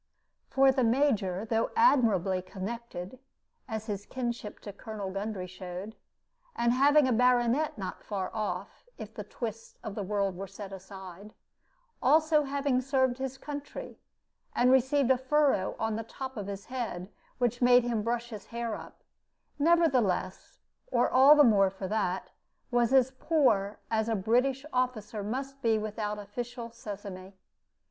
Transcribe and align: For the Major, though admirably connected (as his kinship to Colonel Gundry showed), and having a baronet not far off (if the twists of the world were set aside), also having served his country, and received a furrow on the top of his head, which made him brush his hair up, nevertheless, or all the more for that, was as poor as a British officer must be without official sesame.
For 0.49 0.71
the 0.71 0.83
Major, 0.83 1.45
though 1.45 1.69
admirably 1.75 2.41
connected 2.41 3.19
(as 3.67 3.85
his 3.85 4.07
kinship 4.07 4.59
to 4.61 4.73
Colonel 4.73 5.11
Gundry 5.11 5.45
showed), 5.45 5.95
and 6.55 6.73
having 6.73 7.07
a 7.07 7.13
baronet 7.13 7.77
not 7.77 8.03
far 8.03 8.31
off 8.33 8.83
(if 8.97 9.13
the 9.13 9.23
twists 9.23 9.77
of 9.83 9.93
the 9.93 10.01
world 10.01 10.35
were 10.35 10.47
set 10.47 10.73
aside), 10.73 11.35
also 12.01 12.45
having 12.45 12.81
served 12.81 13.19
his 13.19 13.37
country, 13.37 13.99
and 14.55 14.71
received 14.71 15.11
a 15.11 15.19
furrow 15.19 15.75
on 15.77 15.97
the 15.97 16.03
top 16.03 16.35
of 16.35 16.47
his 16.47 16.65
head, 16.65 17.07
which 17.37 17.61
made 17.61 17.83
him 17.83 18.01
brush 18.01 18.31
his 18.31 18.47
hair 18.47 18.73
up, 18.73 19.03
nevertheless, 19.59 20.57
or 20.91 21.11
all 21.11 21.35
the 21.35 21.43
more 21.43 21.69
for 21.69 21.87
that, 21.87 22.31
was 22.71 22.91
as 22.91 23.11
poor 23.19 23.77
as 23.91 24.09
a 24.09 24.15
British 24.15 24.65
officer 24.73 25.21
must 25.21 25.61
be 25.61 25.77
without 25.77 26.17
official 26.17 26.71
sesame. 26.71 27.33